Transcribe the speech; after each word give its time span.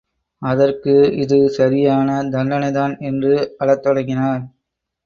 அதற்கு 0.41 0.93
இது 1.15 1.49
சரியான 1.49 2.09
தண்டனைதான் 2.29 2.95
என்று 3.01 3.33
அழத் 3.57 3.83
தொடங்கினார். 3.83 4.43